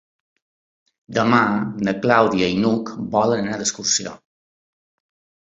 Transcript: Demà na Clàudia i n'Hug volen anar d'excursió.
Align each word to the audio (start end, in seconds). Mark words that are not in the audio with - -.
Demà 1.17 1.41
na 1.87 1.93
Clàudia 2.07 2.49
i 2.55 2.57
n'Hug 2.65 2.91
volen 3.17 3.45
anar 3.45 3.61
d'excursió. 3.61 4.17